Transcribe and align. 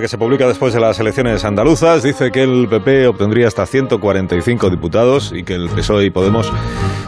que 0.00 0.08
se 0.08 0.18
publica 0.18 0.46
después 0.46 0.74
de 0.74 0.80
las 0.80 0.98
elecciones 1.00 1.44
andaluzas 1.44 2.02
dice 2.02 2.30
que 2.30 2.42
el 2.42 2.68
PP 2.68 3.06
obtendría 3.06 3.48
hasta 3.48 3.64
145 3.64 4.68
diputados 4.68 5.32
y 5.34 5.42
que 5.42 5.54
el 5.54 5.68
PSOE 5.70 6.06
y 6.06 6.10
Podemos 6.10 6.52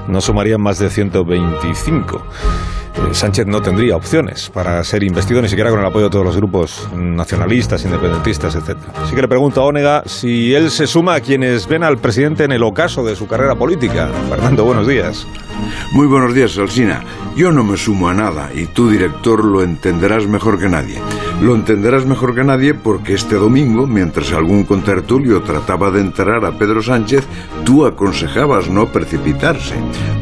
no 0.06 0.20
sumarían 0.20 0.60
más 0.60 0.78
de 0.78 0.88
125. 0.88 2.22
Eh, 2.94 3.14
Sánchez 3.14 3.46
no 3.46 3.60
tendría 3.60 3.96
opciones 3.96 4.48
para 4.48 4.82
ser 4.84 5.02
investido 5.02 5.42
ni 5.42 5.48
siquiera 5.48 5.70
con 5.70 5.80
el 5.80 5.86
apoyo 5.86 6.06
de 6.06 6.10
todos 6.10 6.24
los 6.24 6.36
grupos 6.36 6.88
nacionalistas, 6.94 7.84
independentistas, 7.84 8.54
etc. 8.54 8.78
Así 9.02 9.14
que 9.14 9.22
le 9.22 9.28
pregunto 9.28 9.60
a 9.60 9.64
Ónega 9.64 10.02
si 10.06 10.54
él 10.54 10.70
se 10.70 10.86
suma 10.86 11.14
a 11.14 11.20
quienes 11.20 11.68
ven 11.68 11.84
al 11.84 11.98
presidente 11.98 12.44
en 12.44 12.52
el 12.52 12.62
ocaso 12.62 13.04
de 13.04 13.16
su 13.16 13.26
carrera 13.26 13.54
política. 13.54 14.08
Fernando, 14.30 14.64
buenos 14.64 14.86
días. 14.86 15.26
Muy 15.92 16.06
buenos 16.06 16.34
días, 16.34 16.56
Alsina. 16.56 17.02
Yo 17.36 17.52
no 17.52 17.64
me 17.64 17.76
sumo 17.76 18.08
a 18.08 18.14
nada 18.14 18.50
y 18.54 18.66
tú, 18.66 18.90
director, 18.90 19.44
lo 19.44 19.62
entenderás 19.62 20.26
mejor 20.26 20.58
que 20.58 20.68
nadie. 20.68 20.98
Lo 21.40 21.54
entenderás 21.54 22.04
mejor 22.04 22.34
que 22.34 22.42
nadie 22.42 22.74
porque 22.74 23.14
este 23.14 23.36
domingo, 23.36 23.86
mientras 23.86 24.32
algún 24.32 24.64
contertulio 24.64 25.40
trataba 25.42 25.92
de 25.92 26.00
enterar 26.00 26.44
a 26.44 26.58
Pedro 26.58 26.82
Sánchez, 26.82 27.24
tú 27.64 27.86
aconsejabas 27.86 28.68
no 28.68 28.90
precipitarse. 28.90 29.74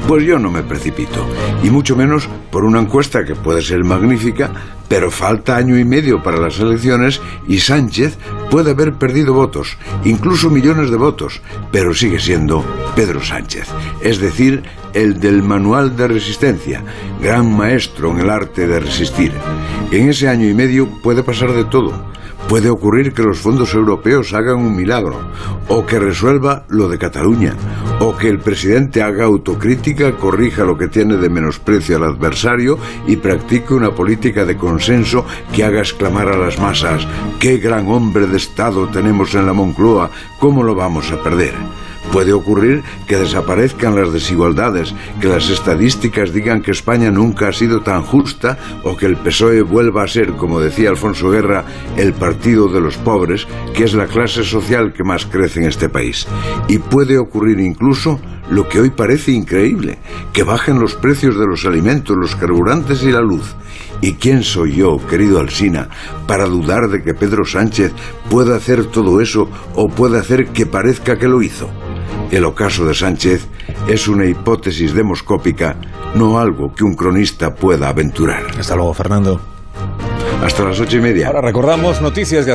Pues 0.06 0.24
yo 0.24 0.38
no 0.38 0.50
me 0.50 0.62
precipito, 0.62 1.26
y 1.62 1.70
mucho 1.70 1.96
menos 1.96 2.28
por 2.50 2.64
una 2.64 2.80
encuesta 2.80 3.24
que 3.24 3.34
puede 3.34 3.62
ser 3.62 3.82
magnífica, 3.82 4.50
pero 4.88 5.10
falta 5.10 5.56
año 5.56 5.78
y 5.78 5.84
medio 5.86 6.22
para 6.22 6.38
las 6.38 6.60
elecciones 6.60 7.20
y 7.48 7.60
Sánchez 7.60 8.18
puede 8.50 8.70
haber 8.70 8.94
perdido 8.94 9.34
votos, 9.34 9.76
incluso 10.04 10.50
millones 10.50 10.90
de 10.90 10.96
votos, 10.96 11.40
pero 11.72 11.94
sigue 11.94 12.18
siendo 12.18 12.64
Pedro 12.94 13.22
Sánchez, 13.22 13.68
es 14.00 14.18
decir, 14.18 14.62
el 14.94 15.20
del 15.20 15.42
manual 15.42 15.96
de 15.96 16.08
resistencia, 16.08 16.82
gran 17.20 17.54
maestro 17.54 18.10
en 18.10 18.20
el 18.20 18.30
arte 18.30 18.66
de 18.66 18.80
resistir. 18.80 19.32
En 19.90 20.08
ese 20.08 20.28
año 20.28 20.48
y 20.48 20.54
medio 20.54 20.88
puede 21.02 21.22
pasar 21.22 21.52
de 21.52 21.64
todo 21.64 22.15
Puede 22.48 22.70
ocurrir 22.70 23.12
que 23.12 23.24
los 23.24 23.40
fondos 23.40 23.74
europeos 23.74 24.32
hagan 24.32 24.58
un 24.58 24.76
milagro, 24.76 25.18
o 25.68 25.84
que 25.84 25.98
resuelva 25.98 26.64
lo 26.68 26.88
de 26.88 26.96
Cataluña, 26.96 27.56
o 27.98 28.16
que 28.16 28.28
el 28.28 28.38
presidente 28.38 29.02
haga 29.02 29.24
autocrítica, 29.24 30.12
corrija 30.12 30.64
lo 30.64 30.78
que 30.78 30.86
tiene 30.86 31.16
de 31.16 31.28
menosprecio 31.28 31.96
al 31.96 32.04
adversario 32.04 32.78
y 33.08 33.16
practique 33.16 33.74
una 33.74 33.90
política 33.90 34.44
de 34.44 34.56
consenso 34.56 35.26
que 35.52 35.64
haga 35.64 35.80
exclamar 35.80 36.28
a 36.28 36.38
las 36.38 36.60
masas, 36.60 37.06
qué 37.40 37.58
gran 37.58 37.88
hombre 37.88 38.28
de 38.28 38.36
Estado 38.36 38.86
tenemos 38.88 39.34
en 39.34 39.44
la 39.44 39.52
Moncloa, 39.52 40.10
¿cómo 40.38 40.62
lo 40.62 40.76
vamos 40.76 41.10
a 41.10 41.20
perder? 41.20 41.54
Puede 42.12 42.32
ocurrir 42.32 42.82
que 43.06 43.16
desaparezcan 43.16 43.96
las 43.96 44.12
desigualdades, 44.12 44.94
que 45.20 45.28
las 45.28 45.50
estadísticas 45.50 46.32
digan 46.32 46.62
que 46.62 46.70
España 46.70 47.10
nunca 47.10 47.48
ha 47.48 47.52
sido 47.52 47.80
tan 47.80 48.02
justa 48.02 48.58
o 48.84 48.96
que 48.96 49.06
el 49.06 49.16
PSOE 49.16 49.62
vuelva 49.62 50.04
a 50.04 50.08
ser, 50.08 50.32
como 50.32 50.60
decía 50.60 50.90
Alfonso 50.90 51.30
Guerra, 51.30 51.64
el 51.96 52.14
partido 52.14 52.68
de 52.68 52.80
los 52.80 52.96
pobres, 52.96 53.46
que 53.74 53.84
es 53.84 53.94
la 53.94 54.06
clase 54.06 54.44
social 54.44 54.92
que 54.92 55.04
más 55.04 55.26
crece 55.26 55.60
en 55.60 55.66
este 55.66 55.88
país. 55.88 56.26
Y 56.68 56.78
puede 56.78 57.18
ocurrir 57.18 57.60
incluso 57.60 58.20
lo 58.50 58.68
que 58.68 58.80
hoy 58.80 58.90
parece 58.90 59.32
increíble, 59.32 59.98
que 60.32 60.44
bajen 60.44 60.78
los 60.78 60.94
precios 60.94 61.38
de 61.38 61.46
los 61.46 61.64
alimentos, 61.66 62.16
los 62.16 62.36
carburantes 62.36 63.02
y 63.02 63.10
la 63.10 63.20
luz. 63.20 63.56
¿Y 64.00 64.14
quién 64.14 64.42
soy 64.42 64.76
yo, 64.76 64.98
querido 65.08 65.40
Alsina, 65.40 65.88
para 66.26 66.46
dudar 66.46 66.88
de 66.88 67.02
que 67.02 67.14
Pedro 67.14 67.44
Sánchez 67.44 67.92
pueda 68.30 68.56
hacer 68.56 68.86
todo 68.86 69.20
eso 69.20 69.48
o 69.74 69.88
pueda 69.88 70.20
hacer 70.20 70.48
que 70.48 70.66
parezca 70.66 71.16
que 71.16 71.28
lo 71.28 71.42
hizo? 71.42 71.68
El 72.30 72.44
ocaso 72.44 72.84
de 72.84 72.94
Sánchez 72.94 73.46
es 73.88 74.08
una 74.08 74.26
hipótesis 74.26 74.92
demoscópica, 74.94 75.76
no 76.14 76.38
algo 76.38 76.72
que 76.74 76.82
un 76.84 76.94
cronista 76.94 77.54
pueda 77.54 77.88
aventurar. 77.88 78.42
Hasta 78.58 78.74
luego, 78.74 78.92
Fernando. 78.94 79.40
Hasta 80.42 80.64
las 80.64 80.78
ocho 80.80 80.98
y 80.98 81.00
media. 81.00 81.28
Ahora 81.28 81.40
recordamos 81.40 82.02
noticias 82.02 82.44
de 82.44 82.52
hace 82.52 82.54